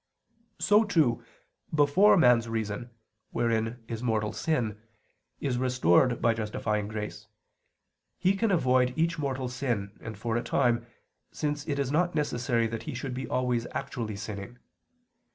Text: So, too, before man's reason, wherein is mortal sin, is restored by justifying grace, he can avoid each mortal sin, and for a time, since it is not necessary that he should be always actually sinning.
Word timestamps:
So, 0.57 0.83
too, 0.83 1.23
before 1.71 2.17
man's 2.17 2.49
reason, 2.49 2.89
wherein 3.29 3.83
is 3.87 4.01
mortal 4.01 4.33
sin, 4.33 4.81
is 5.39 5.59
restored 5.59 6.19
by 6.23 6.33
justifying 6.33 6.87
grace, 6.87 7.27
he 8.17 8.35
can 8.35 8.49
avoid 8.49 8.97
each 8.97 9.19
mortal 9.19 9.47
sin, 9.47 9.91
and 10.01 10.17
for 10.17 10.37
a 10.37 10.43
time, 10.43 10.87
since 11.31 11.67
it 11.67 11.77
is 11.77 11.91
not 11.91 12.15
necessary 12.15 12.65
that 12.65 12.81
he 12.89 12.95
should 12.95 13.13
be 13.13 13.27
always 13.27 13.67
actually 13.73 14.15
sinning. 14.15 14.57